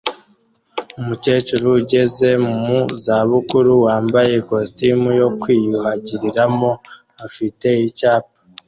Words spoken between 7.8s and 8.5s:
icyapa